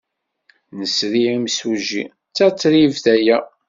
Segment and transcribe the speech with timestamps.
[0.77, 2.03] Nesri imsujji.
[2.29, 3.37] D tatribt aya.